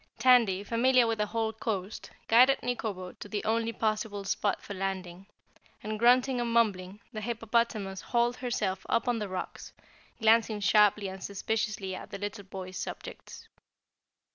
[0.17, 5.27] Tandy, familiar with the whole coast, guided Nikobo to the only possible spot for landing
[5.83, 9.73] and, grunting and mumbling, the hippopotamus hauled herself up on the rocks,
[10.19, 13.47] glancing sharply and suspiciously at the little boy's subjects.